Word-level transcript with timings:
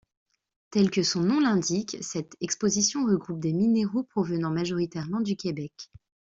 Tel 0.71 0.89
que 0.89 1.03
son 1.03 1.21
nom 1.21 1.39
l'indique, 1.39 1.97
cette 2.01 2.35
exposition 2.41 3.05
regroupe 3.05 3.39
des 3.39 3.53
minéraux 3.53 4.01
provenant 4.01 4.49
majoritairement 4.49 5.21
du 5.21 5.35
Québec. 5.35 5.91